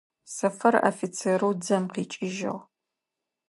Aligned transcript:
Сэфэр 0.35 0.75
офицерэу 0.89 1.53
дзэм 1.59 1.83
къикӏыжъыгъ. 1.93 2.59